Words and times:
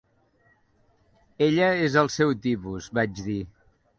"Ella 1.49 1.69
és 1.89 1.97
el 2.03 2.11
seu 2.15 2.33
tipus", 2.47 2.91
vaig 3.01 3.17
dir. 3.31 3.39